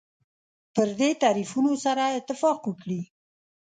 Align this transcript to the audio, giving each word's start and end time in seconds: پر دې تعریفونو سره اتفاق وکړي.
پر 0.73 0.87
دې 0.99 1.09
تعریفونو 1.23 1.73
سره 1.85 2.03
اتفاق 2.19 2.59
وکړي. 2.65 3.01